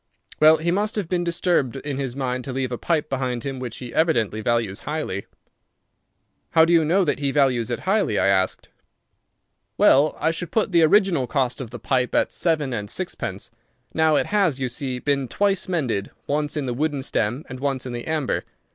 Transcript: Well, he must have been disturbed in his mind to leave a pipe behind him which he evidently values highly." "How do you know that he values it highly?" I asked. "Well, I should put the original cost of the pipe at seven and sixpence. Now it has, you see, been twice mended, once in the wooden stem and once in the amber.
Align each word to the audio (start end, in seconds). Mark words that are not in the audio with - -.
Well, 0.39 0.57
he 0.57 0.71
must 0.71 0.95
have 0.95 1.07
been 1.07 1.23
disturbed 1.23 1.75
in 1.75 1.97
his 1.97 2.15
mind 2.15 2.43
to 2.45 2.51
leave 2.51 2.71
a 2.71 2.77
pipe 2.79 3.07
behind 3.07 3.43
him 3.43 3.59
which 3.59 3.77
he 3.77 3.93
evidently 3.93 4.41
values 4.41 4.79
highly." 4.79 5.27
"How 6.57 6.65
do 6.65 6.73
you 6.73 6.83
know 6.83 7.03
that 7.05 7.19
he 7.19 7.31
values 7.31 7.69
it 7.69 7.81
highly?" 7.81 8.17
I 8.17 8.25
asked. 8.25 8.69
"Well, 9.77 10.17
I 10.19 10.31
should 10.31 10.49
put 10.49 10.71
the 10.71 10.81
original 10.81 11.27
cost 11.27 11.61
of 11.61 11.69
the 11.69 11.77
pipe 11.77 12.15
at 12.15 12.31
seven 12.31 12.73
and 12.73 12.89
sixpence. 12.89 13.51
Now 13.93 14.15
it 14.15 14.25
has, 14.25 14.59
you 14.59 14.69
see, 14.69 14.97
been 14.97 15.27
twice 15.27 15.67
mended, 15.67 16.09
once 16.25 16.57
in 16.57 16.65
the 16.65 16.73
wooden 16.73 17.03
stem 17.03 17.45
and 17.47 17.59
once 17.59 17.85
in 17.85 17.93
the 17.93 18.07
amber. 18.07 18.43